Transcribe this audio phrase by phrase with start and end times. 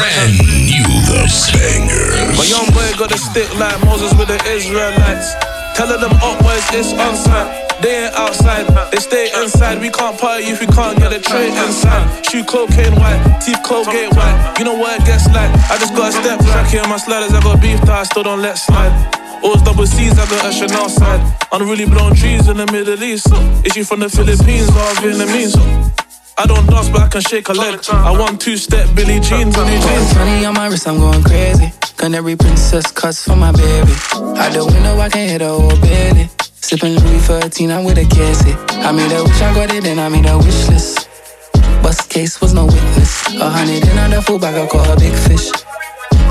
[0.00, 0.32] Brand
[0.64, 2.32] new the bangers.
[2.32, 5.36] My young boy got a stick like Moses with the Israelites.
[5.76, 7.68] Telling them up boys it's on site.
[7.84, 9.76] They ain't outside, they stay inside.
[9.78, 12.24] We can't party if we can't get a tray inside.
[12.24, 14.56] Shoe cocaine white, teeth Colgate white.
[14.56, 15.52] You know what it gets like.
[15.68, 17.36] I just got a step track here my sliders.
[17.36, 18.96] I got beef that I still don't let slide.
[19.44, 21.20] Always double C's, I got a Chanel side.
[21.52, 23.28] Unruly blown trees in the Middle East.
[23.68, 25.99] Is she from the Philippines or Vietnamese?
[26.40, 27.78] I don't dance, but I can shake a leg.
[27.92, 30.14] I want two step Billy jeans on new jeans.
[30.14, 31.70] Money on my wrist, I'm going crazy.
[31.98, 33.92] Canary princess cuts for my baby.
[34.40, 36.30] Out the window, I can hit a whole belly.
[36.62, 38.56] Sipping Louis 13, I'm with a cassie.
[38.80, 41.10] I made a wish, I got it, and I made a wish list.
[41.82, 43.26] Bust case was no witness.
[43.34, 45.52] A hundred in on the full bag, I caught a big fish.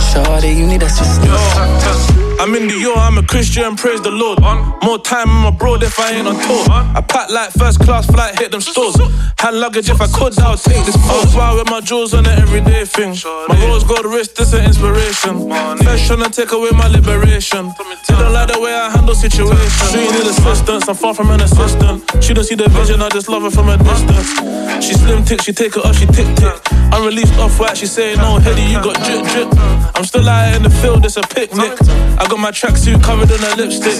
[0.10, 2.29] Shorty, you need assistance.
[2.40, 4.40] I'm in the yo, I'm a Christian, praise the Lord.
[4.82, 6.64] More time in my broad if I ain't on tour.
[6.72, 8.96] I pack like first class flight, hit them stores.
[9.40, 11.34] Hand luggage if I could, I'll take this pose.
[11.34, 13.12] Fly with my jewels on an everyday thing.
[13.50, 15.50] My rose gold wrist, this an inspiration.
[15.84, 17.72] Fresh tryna take away my liberation.
[18.08, 19.92] They don't like the way I handle situations.
[19.92, 22.24] She need assistance, I'm far from an assistant.
[22.24, 24.32] She don't see the vision, I just love her from a distance.
[24.80, 26.56] She slim tick, she take it off, she tick tick.
[26.96, 29.50] I'm released off white, she say no, Heady, you got drip drip.
[29.96, 31.76] I'm still out in the field, it's a picnic.
[32.18, 33.98] I got my tracksuit covered in a lipstick.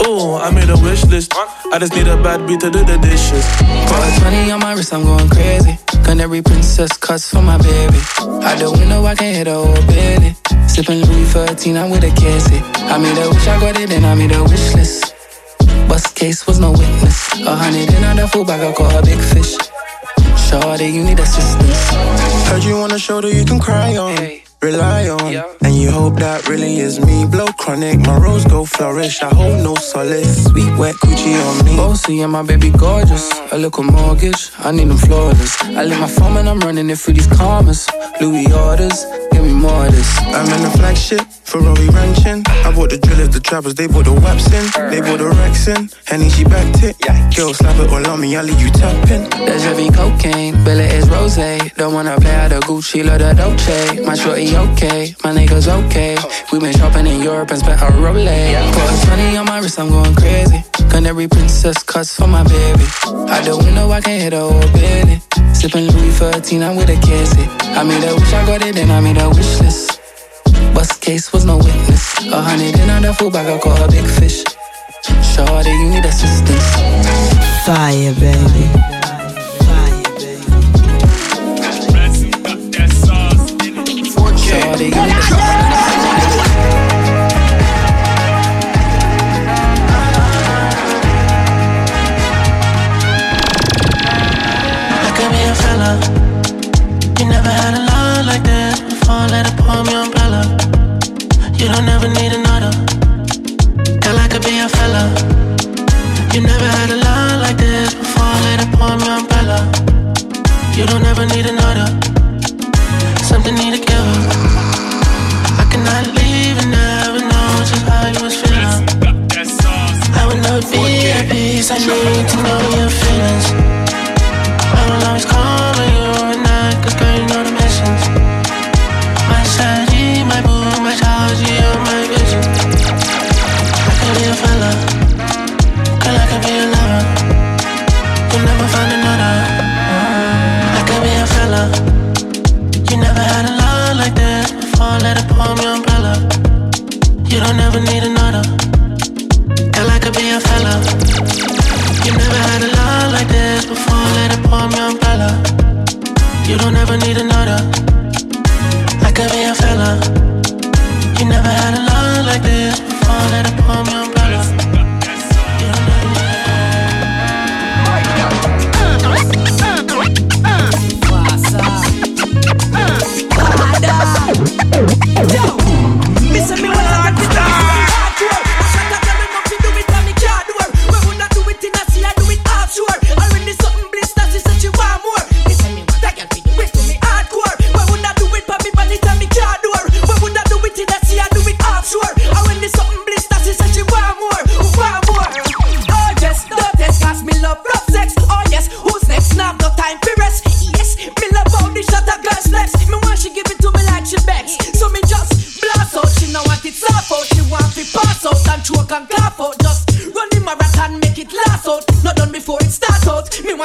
[0.00, 1.32] Oh, I made a wish list.
[1.72, 3.44] I just need a bad beat to do the dishes.
[3.88, 5.78] Got 20 on my wrist, I'm going crazy.
[6.04, 7.96] Canary princess cuts for my baby.
[8.44, 10.36] Out the window, I can hit a whole belly.
[10.68, 12.60] Sipping Louis 13, I'm with a cassie.
[12.84, 15.14] I made a wish, I got it, then I made a wish list.
[15.88, 17.40] Bust case was no witness.
[17.40, 19.56] A hundred in the full bag, I caught a big fish.
[20.36, 21.90] Shorty, you need assistance.
[22.48, 24.16] Heard you on a shoulder you can cry on.
[24.16, 25.32] Hey rely on.
[25.32, 25.44] Yeah.
[25.62, 27.26] And you hope that really is me.
[27.26, 29.22] Blow chronic, my rose go flourish.
[29.22, 30.44] I hold no solace.
[30.44, 31.76] Sweet wet coochie on me.
[31.76, 33.30] Bossy and my baby gorgeous.
[33.52, 35.60] A little mortgage, I need them flawless.
[35.62, 37.88] I leave my phone and I'm running it through these commas.
[38.20, 40.18] Louis orders, give me more of this.
[40.18, 42.44] I'm in the flagship, Ferrari ranching.
[42.62, 44.62] I bought the drillers, the trappers, they bought the waps in.
[44.88, 45.90] They bought the racks in.
[46.06, 46.94] Henny, she backed it.
[47.34, 49.26] Girl, slap it all on me, I leave you tapping.
[49.34, 51.34] That's heavy cocaine, Billy is rose.
[51.74, 53.98] Don't wanna play out the Gucci, love the Dolce.
[54.06, 56.16] My shorty okay, my niggas okay.
[56.52, 58.72] We been shopping in Europe and spent a Rolex.
[58.72, 60.62] Put 20 on my wrist, I'm going crazy.
[60.88, 62.84] Canary princess cuts for my baby.
[63.26, 65.18] Out the window, I can hit a whole belly.
[65.52, 67.42] Sipping Louis 13, I'm with a cassie.
[67.74, 69.99] I made a wish, I got it, then I made a wish list.
[70.80, 72.16] Bust case was no witness.
[72.32, 74.42] A hundred in the full bag, I caught a big fish.
[75.22, 76.64] Shorty, you need assistance.
[77.66, 78.89] Fire, baby.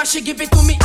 [0.05, 0.84] She give it to me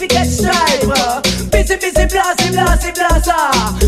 [0.00, 1.20] fi get striper.
[1.52, 3.36] Busy, busy, blasty, blasty, blaster.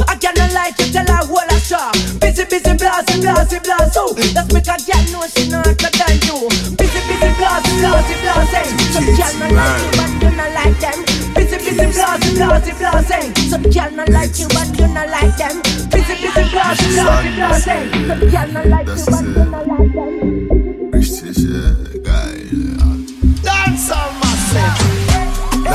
[0.05, 1.95] I cannot like you tell her what I shop.
[2.21, 3.97] Busy, busy, blasty, blasty, blast.
[3.97, 6.37] Oh, let's make a girl know she not hotter than you.
[6.77, 8.63] Busy, busy, blasty, blasty, blasty.
[8.93, 10.99] Some girl not like you, but you not like them.
[11.33, 13.21] Busy, busy, blasty, blasty, blasty.
[13.49, 15.57] Some girl not like you, but you not like them.
[15.89, 17.77] Busy, busy, blasty, blasty, blasty.
[18.09, 20.22] Some girl not like you, but you not like them.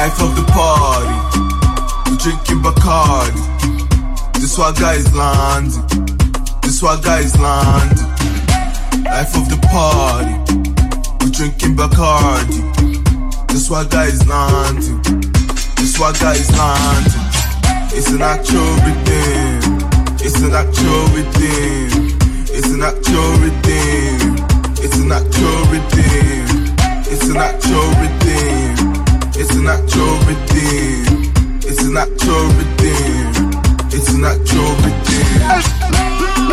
[0.07, 1.17] life of the party.
[2.09, 3.43] We drinking Bacardi.
[4.39, 5.71] This what guys land.
[6.63, 7.97] This what guys land.
[9.03, 10.31] Life of the party.
[11.19, 12.59] We drinking Bacardi.
[13.49, 14.83] This what guys land.
[15.75, 17.07] This what guys land.
[17.91, 19.59] It's an actual thing.
[20.23, 22.15] It's an actual thing.
[22.55, 24.19] It's an actual thing.
[24.79, 26.47] It's an actual thing.
[27.11, 28.66] It's an actual thing.
[29.39, 31.29] It's a natural redeem.
[31.61, 33.29] It's a natural redeem.
[33.93, 35.37] It's a natural redeem.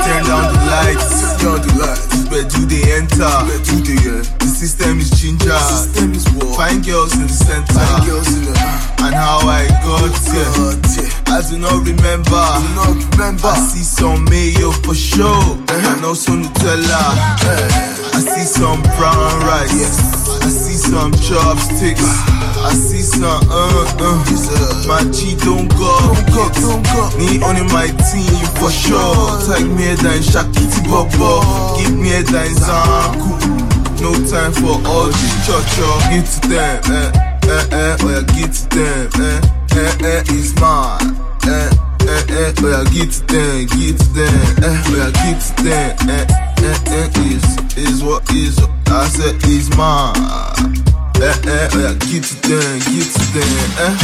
[0.05, 1.41] Turn down the lights.
[1.41, 2.29] Turn down the lights.
[2.29, 3.25] Where do they enter?
[3.49, 4.37] Where do they enter?
[4.37, 5.49] The system is ginger.
[5.49, 6.55] The system is war.
[6.57, 7.73] Find girls in the center.
[7.73, 11.15] Find girls in the and how I got here.
[11.33, 12.45] I do not remember.
[12.61, 13.49] Do not remember.
[13.49, 15.97] I see some mayo for sure, uh-huh.
[15.97, 17.01] and also Nutella.
[17.01, 18.17] Uh-huh.
[18.17, 19.73] I see some brown rice.
[19.73, 20.29] Yes.
[20.45, 22.34] I see some chopsticks.
[22.65, 24.89] Assisa, uh, uh.
[24.89, 25.93] My G don't go,
[26.33, 27.11] don't go.
[27.19, 29.39] Me only my team for sure.
[29.47, 31.41] Take me down, Shakiti Bobo.
[31.79, 33.65] Give me down, Zaku.
[34.01, 35.89] No time for all this cha cha.
[36.11, 37.13] Get to them, eh,
[37.45, 39.41] eh, eh, eh oh yeah, get to them, eh,
[39.77, 41.71] eh, eh, it's mine, eh.
[42.05, 45.63] Eh, eh, oh yeah, get to them, get to them, eh, oh yeah, get to
[45.65, 46.27] them, eh,
[46.59, 47.47] eh, eh, eh, is,
[47.79, 48.59] is what is,
[48.89, 50.94] I said is mine.
[51.21, 53.95] Eh, eh, eh, get it done, get it done, eh.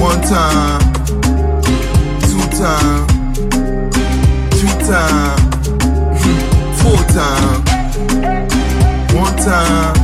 [0.00, 0.80] One time,
[2.22, 3.06] two time,
[4.50, 5.38] three time,
[6.16, 6.40] hmm,
[6.78, 7.60] four time.
[9.14, 9.94] One time,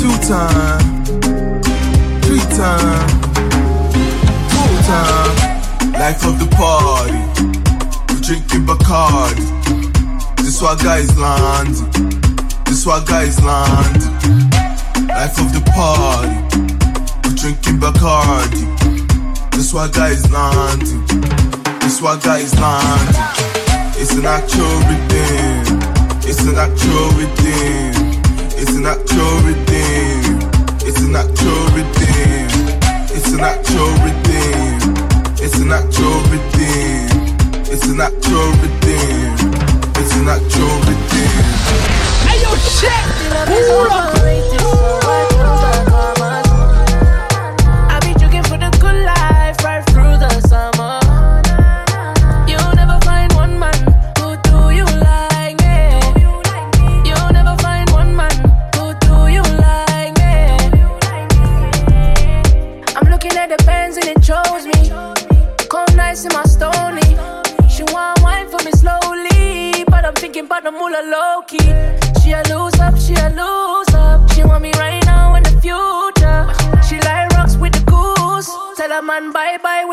[0.00, 0.82] two time,
[2.22, 3.08] three time,
[4.50, 5.32] four time.
[5.92, 7.20] Life of the party,
[8.08, 9.44] we drinking Bacardi.
[10.38, 12.31] This one guy is land.
[12.72, 14.00] This what guys land.
[15.06, 16.32] Life of the party.
[17.28, 18.64] We drinking Bacardi.
[19.50, 20.80] This what guys land.
[21.82, 23.10] This what guys land.
[24.00, 24.80] It's an actual
[25.12, 25.68] thing.
[26.24, 27.12] It's an actual
[27.44, 27.92] thing.
[28.56, 30.40] It's an actual thing.
[30.88, 32.48] It's an actual thing.
[33.12, 33.92] It's an actual
[34.24, 34.80] thing.
[35.44, 36.22] It's an actual
[36.56, 37.12] thing.
[37.68, 39.36] It's an actual thing.
[40.00, 42.11] It's an actual thing.
[42.54, 42.92] Oh, shit!
[43.46, 45.01] Pull up!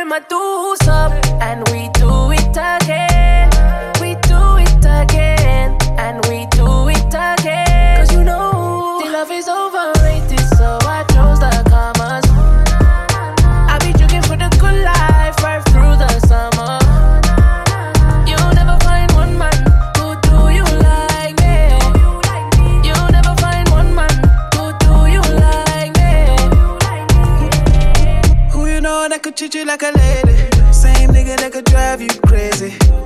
[0.09, 1.88] my dues up and we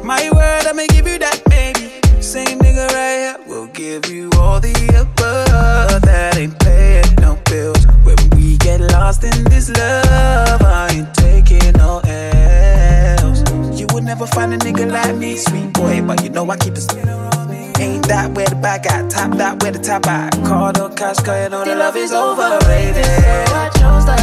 [0.04, 1.90] My word, I'ma give you that, baby.
[2.22, 6.02] Same nigga right here will give you all the above.
[6.04, 7.86] That ain't paying no bills.
[8.04, 13.44] When we get lost in this love, I ain't taking no else.
[13.80, 16.74] You would never find a nigga like me, sweet boy, but you know I keep
[16.76, 16.88] it
[17.80, 21.18] Ain't that where the back got top, that where the top I Call the cash,
[21.18, 23.04] cause you know the love is overrated.
[23.04, 24.23] So I chose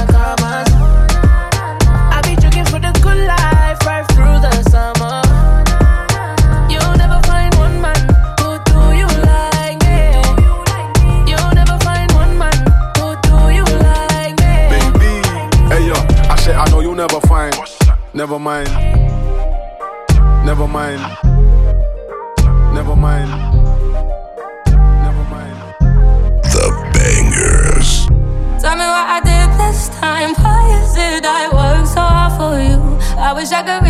[18.50, 18.70] mind.
[20.44, 21.02] Never mind.
[22.74, 23.30] Never mind.
[25.06, 25.58] Never mind.
[26.54, 26.64] The
[26.94, 27.90] bangers.
[28.62, 30.34] Tell me what I did this time.
[30.42, 32.78] Why is it I work so hard for you?
[33.18, 33.89] I wish I could.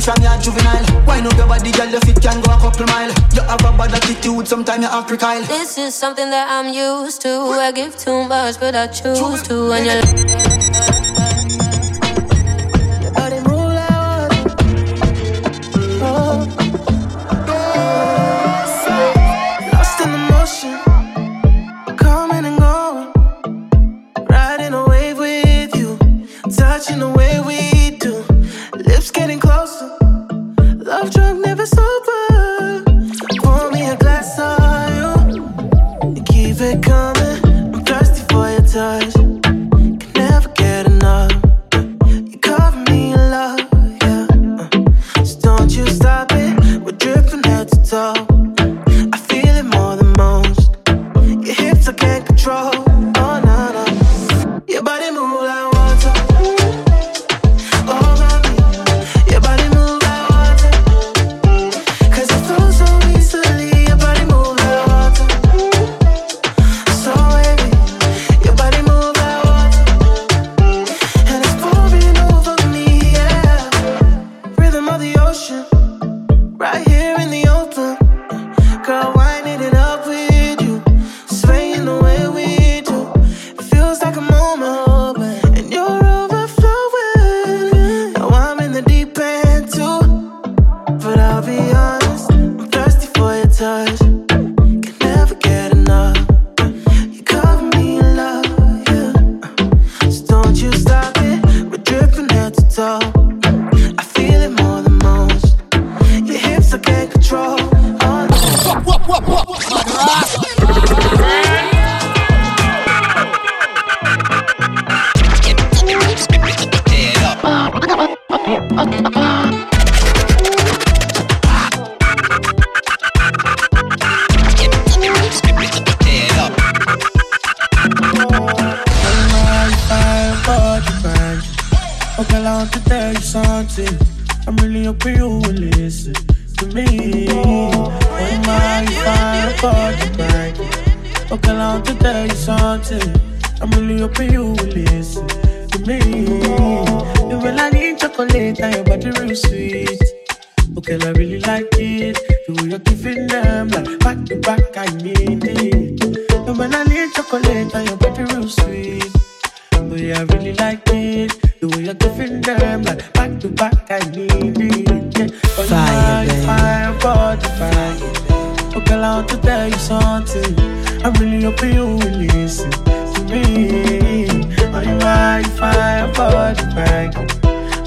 [0.00, 2.86] If I'm your juvenile, why no your body, girl, your feet can go a couple
[2.86, 3.12] mile.
[3.34, 5.46] You have a bad attitude, sometimes you act recile.
[5.46, 7.28] This is something that I'm used to.
[7.28, 9.68] I give too much, but I choose to.
[9.68, 10.59] When you're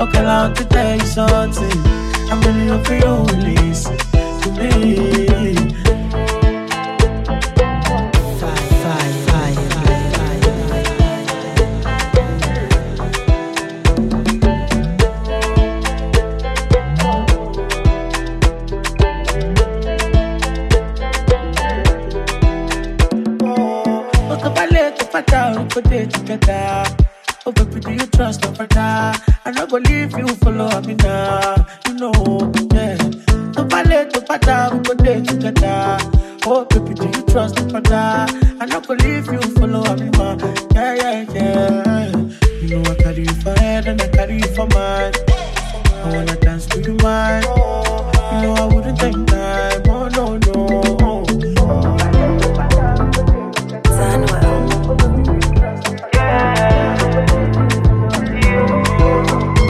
[0.03, 1.81] Okay, want to tell you something.
[2.29, 5.32] I'm really hoping you will listen to me.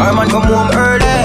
[0.04, 1.16] Our man come home early.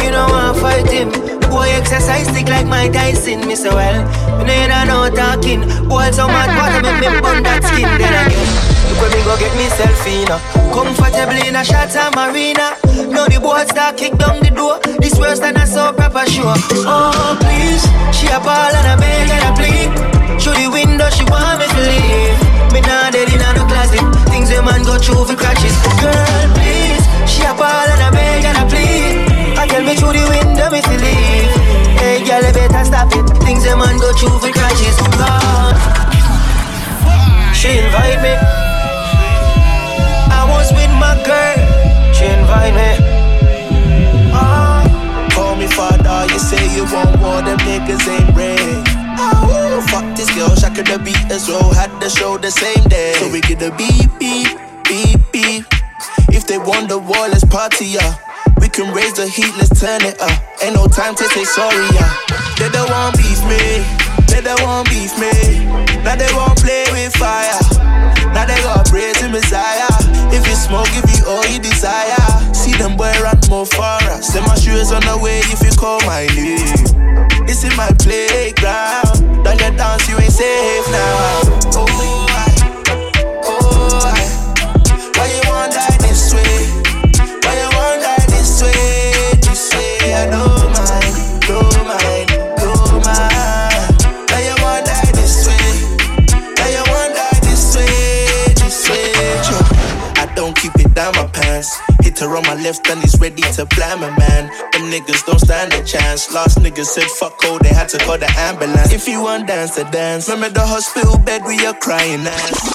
[0.00, 1.12] You want to fight him.
[1.52, 4.08] Boy, exercise stick like my Tyson, Miss Well.
[4.40, 5.60] Me hear no talking.
[5.84, 8.48] Boy, so mad, water make me burn that skin then again.
[8.88, 10.40] Look when me go get myself in a
[10.72, 12.80] Comfortable in a Shatta Marina.
[13.12, 14.80] Now the boys start kick down the door.
[14.96, 16.56] This worse than a soap proper show
[16.88, 17.84] Oh please.
[18.16, 19.92] She a ball and a beg and a plead
[20.40, 22.40] Through the window she want me to leave.
[22.72, 24.00] Me not dead in a no closet.
[24.32, 25.76] Things a man go through for crutches.
[26.00, 27.05] Girl please
[27.36, 29.14] She a ball and a beg and a plead
[29.60, 31.52] I tell me through the window me to leave
[32.00, 35.76] Hey girl you better stop it Things a man go through for crutches Lord
[37.54, 38.34] She invite me
[40.28, 42.90] I was with my girl, she invite me.
[44.32, 44.84] Ah,
[45.32, 48.82] Call me father, you say you want war, them niggas ain't ready.
[49.18, 53.14] Oh, fuck this girl, shock the beat as well, had the show the same day.
[53.14, 55.75] So we get the beep, beep, beep, beep.
[56.28, 58.14] If they want the war, let's party, yeah.
[58.60, 60.32] We can raise the heat, let's turn it up.
[60.62, 62.10] Ain't no time to say sorry, yeah.
[62.58, 63.84] They don't want beef me,
[64.26, 65.30] they don't want beef me.
[66.02, 67.60] Now they won't play with fire.
[68.32, 69.88] Now they got praise in Messiah.
[70.32, 72.20] If you smoke, give you all you desire.
[72.54, 74.00] See them boy run more far.
[74.22, 77.46] Send my shoes on the way if you call my name.
[77.46, 79.44] This is my playground.
[79.44, 81.40] Don't get dance, you ain't safe now.
[81.76, 82.25] Oh,
[102.16, 104.50] Hit on my left and he's ready to blam a man.
[104.72, 106.32] Them niggas don't stand a chance.
[106.32, 108.92] Last nigga said fuck oh, they had to call the ambulance.
[108.92, 112.72] If you want dance to dance, remember the hospital bed where you're crying ass.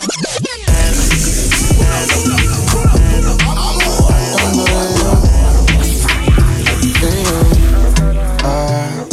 [8.43, 9.07] Ah,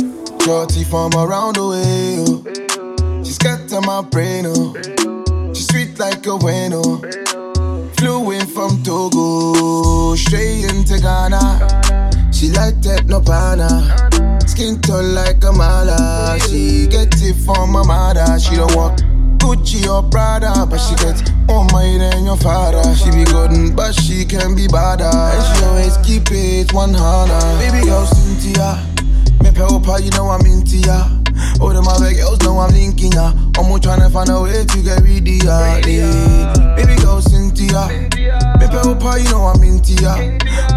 [0.45, 3.25] Shorty from around the way, oh.
[3.25, 4.75] She's got my brain, oh.
[5.55, 7.01] She's sweet like a bueno.
[7.99, 12.31] Flew in from Togo, straight into Ghana.
[12.33, 13.69] She like techno pana,
[14.47, 16.39] skin tone like a mala.
[16.49, 18.39] She get it from my mother.
[18.39, 18.99] She don't walk
[19.39, 22.95] Gucci or Prada, but she gets more money than your father.
[22.95, 25.05] She be good, but she can be badder.
[25.05, 27.59] And she always keep it one hundred.
[27.59, 28.79] Baby girl Cynthia,
[29.43, 31.17] me up, you know I'm into ya.
[31.61, 33.33] All them other girls know I'm linking ya.
[33.59, 35.81] I'm more tryna find a way to get rid of ya.
[36.77, 40.14] Baby girl Cynthia, pay up, you know I'm into ya.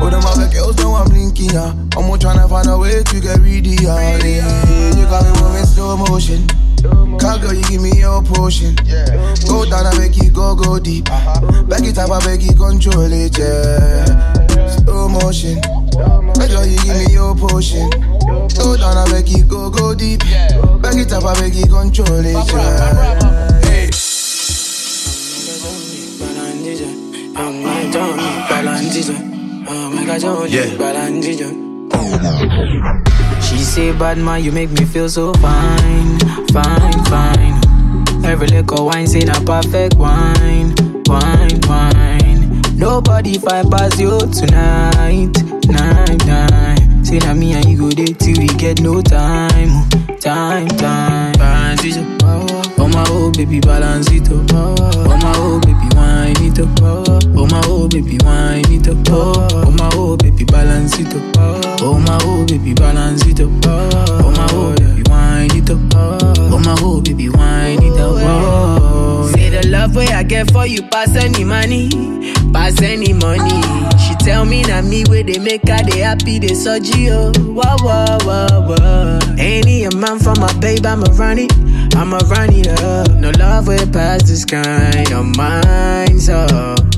[0.02, 1.74] All them other girls know I'm linking ya.
[1.96, 3.96] I'm more tryna find a way to get rid of ya.
[4.98, 6.48] You got me moving slow motion.
[6.82, 8.76] Call girl, you give me your potion.
[9.48, 11.06] Go down and make it go, go deep.
[11.06, 14.67] Back it up, I make it control it, yeah.
[14.67, 15.62] Slow motion.
[15.93, 17.89] Call girl, you give me your potion.
[18.58, 20.19] Go down and make it go, go deep.
[20.82, 23.62] Back it up, I make it control it, yeah.
[23.63, 23.89] Hey.
[31.93, 33.39] Oh yeah.
[33.41, 36.19] She say, bad man, you make me feel so fine,
[36.54, 37.62] fine, fine.
[38.25, 40.73] Every little wine say a perfect wine,
[41.06, 42.31] wine, wine.
[42.82, 45.30] Nobody fight past you tonight,
[45.70, 47.06] night, night.
[47.06, 51.34] Say that me and you go there till we get no time, oh, time, time.
[51.34, 52.24] Balance it up,
[52.80, 57.46] oh my oh baby, balance it up, oh my oh baby, wine it up, oh
[57.46, 62.17] my oh baby, wine it up, oh my oh baby, balance it up, oh my
[62.24, 67.00] oh baby, balance it up, oh my oh baby, wine it up, oh my oh
[67.02, 69.32] baby, wine it up, oh.
[69.36, 71.89] Say the love way I get for you pass any money,
[72.82, 73.62] any money.
[73.98, 77.76] She tell me that me where they make her they happy they surgery oh, whoa
[77.82, 79.20] whoa whoa whoa.
[79.38, 81.52] Any a man for my babe I'ma run it,
[81.96, 83.12] I'ma run it up.
[83.20, 86.46] No love way past this kind of mine so.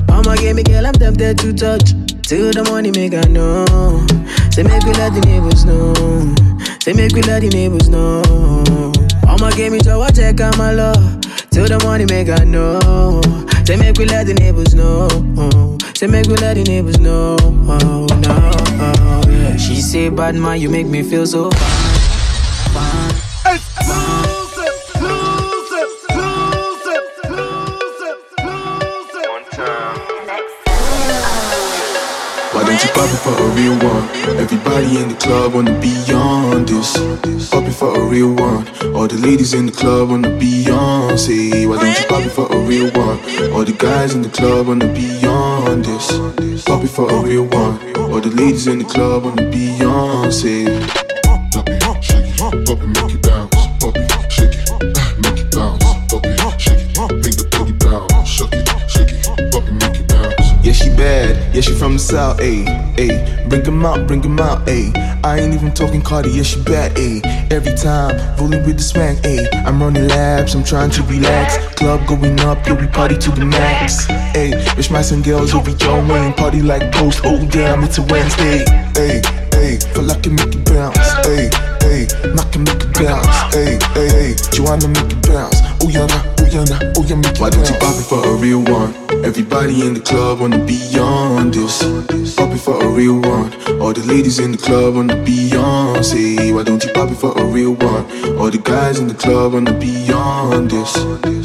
[0.08, 1.92] I'ma give me girl I'm tempted to touch.
[2.24, 3.66] Till the money make I know.
[4.50, 5.92] Say make we let the neighbors know.
[6.80, 8.22] Say make we let the neighbors know.
[9.28, 11.20] I'ma give me to watch check on my love.
[11.50, 13.20] Till the money make I know.
[13.66, 15.73] Say make we let the neighbors know.
[16.04, 17.34] Say make we let the neighbors know.
[17.40, 19.32] Oh, no.
[19.32, 19.56] yeah.
[19.56, 21.93] She say bad man, you make me feel so fine.
[32.66, 34.08] Don't you pop it for a real one?
[34.38, 36.96] Everybody in the club wanna be on this.
[37.50, 38.66] Pop it for a real one.
[38.94, 41.18] All the ladies in the club wanna be on.
[41.18, 43.18] Say, why don't you pop it for a real one?
[43.52, 46.06] All the guys in the club wanna be on this.
[46.64, 47.78] Pop it for a real one.
[47.96, 50.32] All the ladies in the club wanna be on.
[50.32, 50.64] Say,
[51.22, 53.13] pop it, shake it, pop it,
[61.54, 63.48] Yeah, she from the south, ayy, ayy.
[63.48, 64.90] Bring 'em out, bring 'em out, ayy.
[65.22, 67.22] I ain't even talking Cardi, yeah, she bad, ayy.
[67.52, 69.46] Every time, rolling with the swag, ayy.
[69.64, 71.58] I'm running laps, I'm trying to relax.
[71.76, 74.50] Club going up, yeah, we party to the max, ayy.
[74.76, 78.64] Wish my some girls over Joe Wayne, party like post, oh damn, it's a Wednesday,
[78.94, 79.22] ayy,
[79.62, 79.78] ayy.
[79.94, 80.98] Feel like I make it bounce,
[81.30, 81.50] ayy,
[81.86, 82.04] ayy.
[82.34, 84.50] I can make it bounce, ayy, ayy, ayy.
[84.50, 87.68] Joanna make it bounce, oh yeah, nah, oh yeah, nah, oh yeah, make Why don't
[87.68, 88.94] you pop it for a real one?
[89.24, 91.82] Everybody in the club wanna be on this.
[92.34, 93.52] Pop it for a real one.
[93.80, 95.08] All the ladies in the club on.
[96.02, 98.04] Say, why don't you pop it for a real one?
[98.38, 100.92] All the guys in the club wanna be on this.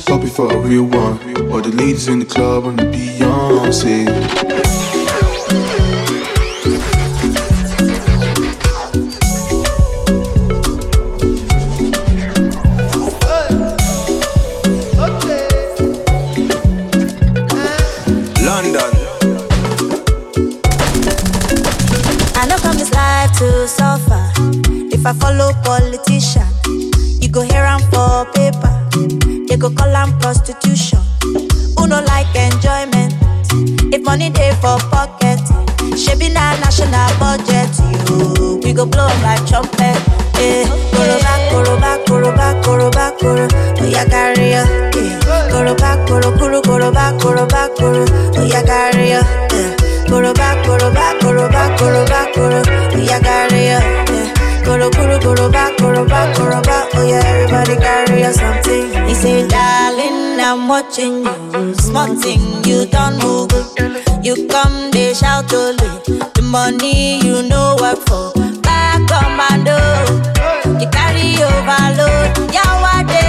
[0.06, 1.18] Pop it for a real one.
[1.52, 3.74] All the ladies in the club on.
[3.74, 4.06] Say.
[4.06, 4.69] London.
[29.60, 31.00] Go call am prostitution.
[31.78, 33.14] Who no like enjoyment?
[33.94, 35.40] If money dey for pocket,
[35.96, 37.70] shebi na national budget.
[38.10, 39.98] You, we go blow like trumpet.
[40.40, 43.48] Eh, koroba, koroba, koroba, koroba, koro.
[60.70, 61.74] Watching you.
[61.76, 63.52] Small thing, you don't move.
[64.24, 65.90] You come, they shout only.
[66.36, 68.32] The money you know work for.
[68.62, 69.78] Back commando.
[70.80, 72.36] You carry overload.
[72.54, 73.26] Yawade,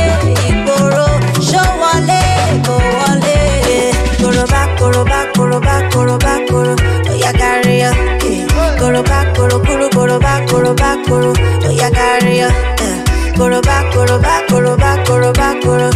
[0.47, 1.09] Igboro.
[1.41, 3.93] Show wale, go wale.
[4.21, 6.77] Koroba, koroba, koroba, koroba, koro.
[7.11, 7.91] Oya carry ya.
[8.25, 8.47] eh.
[8.79, 11.33] Koroba, koro, koro, koroba, koroba, koro.
[11.69, 12.49] Oya carry ya.
[12.49, 13.33] eh.
[13.37, 15.91] Koroba, koroba, koroba, koroba, koro.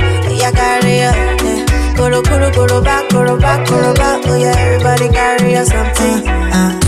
[0.44, 1.10] Oya carry ya.
[1.40, 1.64] eh.
[1.96, 4.20] Koro, koro, koroba, koroba, koroba.
[4.28, 6.20] Oya everybody carry ya something.
[6.28, 6.83] Uh, One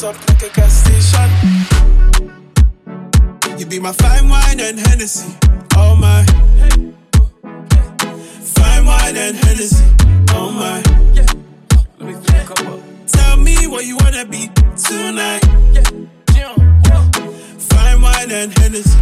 [0.00, 1.30] Pump up like a gas station.
[3.58, 5.36] You be my fine wine and Hennessy.
[5.76, 6.24] Oh my.
[8.40, 9.84] Fine wine and Hennessy.
[10.30, 10.82] Oh my.
[13.08, 15.44] Tell me what you wanna be tonight.
[17.58, 18.98] Fine wine and Hennessy.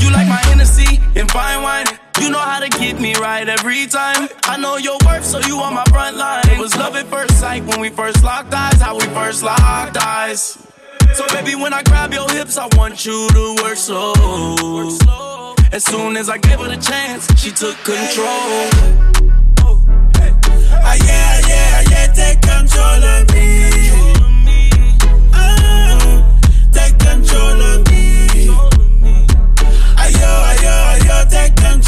[0.00, 1.86] You like my Hennessy and fine wine.
[2.20, 4.28] You know how to get me right every time.
[4.44, 6.42] I know your worth, so you on my front line.
[6.48, 8.80] It was love at first sight when we first locked eyes.
[8.80, 10.58] How we first locked eyes.
[11.14, 15.54] So baby, when I grab your hips, I want you to work slow.
[15.72, 18.70] As soon as I gave her the chance, she took control.
[20.86, 23.70] Ah, yeah, yeah, yeah, take control of me.
[25.32, 26.38] Ah,
[26.72, 27.93] take control of me.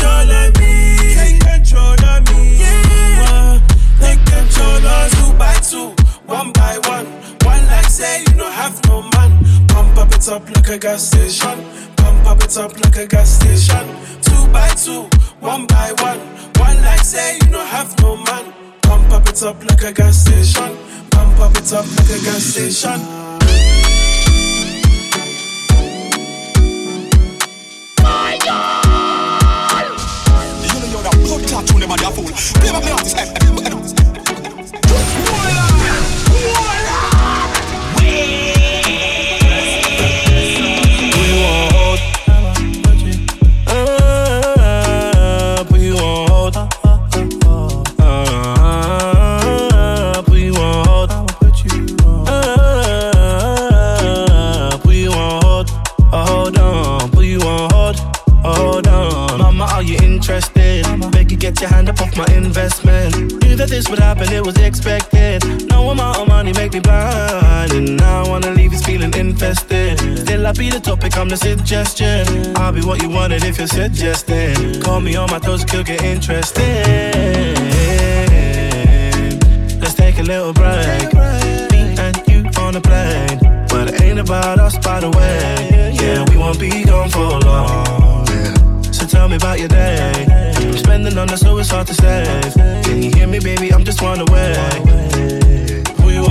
[0.07, 1.15] Control of me.
[1.15, 2.59] Take control of me.
[2.59, 3.61] Yeah.
[4.01, 5.89] Take control of two by two,
[6.27, 7.07] one by one.
[7.43, 9.45] One like say you no have no man.
[9.69, 11.59] Pump up it up like a gas station.
[11.97, 13.87] Pump up it up like a gas station.
[14.23, 15.09] Two by two,
[15.41, 16.21] one by one.
[16.59, 18.53] One like say you no have no man.
[18.83, 20.77] Pump up it up like a gas station.
[21.11, 23.01] Pump up it up like a gas station.
[28.03, 28.85] My God!
[28.85, 28.86] You
[31.45, 32.25] clot tune them on your fool.
[32.61, 33.17] Play play artist.
[33.17, 34.16] eh, eh, eh.
[71.27, 72.57] I'm the suggestion.
[72.57, 74.81] I'll be what you wanted if you're suggesting.
[74.81, 76.55] Call me on my toes, could get interested.
[79.81, 81.13] Let's take a little break.
[81.73, 83.41] Me and you on a plane.
[83.69, 85.95] But it ain't about us, by the way.
[86.01, 88.85] Yeah, we won't be gone for long.
[88.93, 90.27] So tell me about your day.
[90.29, 92.55] I'm spending on the so it's hard to save.
[92.85, 93.73] Can you hear me, baby?
[93.73, 94.55] I'm just one away.
[95.97, 96.25] Put you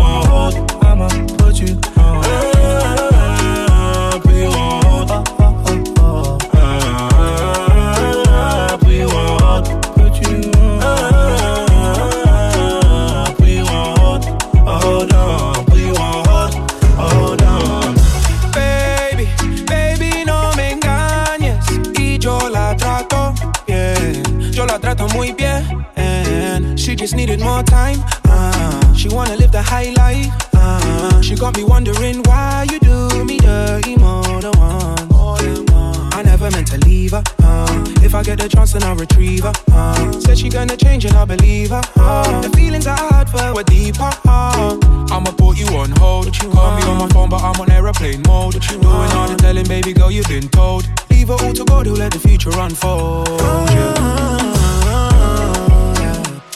[39.05, 39.53] retrieve her.
[39.71, 41.81] Uh, said she gonna change and I believe her.
[41.95, 44.09] Uh, the feelings I had for her were deeper.
[44.25, 44.77] Uh,
[45.11, 46.25] I'ma put you on hold.
[46.41, 48.55] You Call me on my phone, but I'm on aeroplane mode.
[48.55, 50.85] You Doing all the telling, baby girl, you've been told.
[51.09, 53.27] Leave it all to God, who let the future unfold.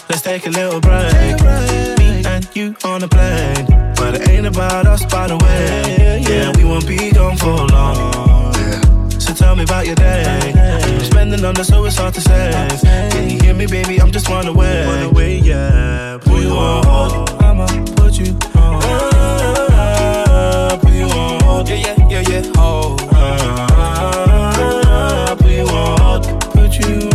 [0.10, 1.40] Let's take a little break.
[2.00, 3.66] Me and you on a plane.
[3.96, 6.24] But it ain't about us, by the way.
[6.28, 8.38] Yeah, we won't be gone for long
[9.30, 10.52] so tell me about your day.
[11.04, 12.82] Spending on us, so it's hard to save.
[13.12, 14.02] Can you hear me, baby?
[14.02, 14.86] I'm just one away.
[14.86, 16.18] One away, yeah.
[16.22, 18.82] Put you on hold, I'ma put you on.
[20.80, 22.98] Put you on hold, yeah, yeah, yeah, yeah, oh.
[22.98, 23.00] hold.
[25.39, 27.09] Put you on hold, put you